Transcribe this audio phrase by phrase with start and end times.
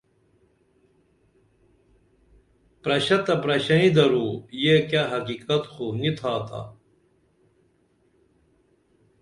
[2.81, 4.27] پرشہ تہ پرشئیں درو
[4.63, 6.61] یہ کیہ حقیقت خو نی تھاتا